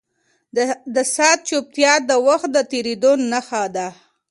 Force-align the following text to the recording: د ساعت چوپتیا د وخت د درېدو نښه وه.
د 0.95 0.97
ساعت 1.15 1.39
چوپتیا 1.49 1.93
د 2.09 2.11
وخت 2.27 2.49
د 2.55 2.57
درېدو 2.71 3.11
نښه 3.31 3.63
وه. 3.75 3.87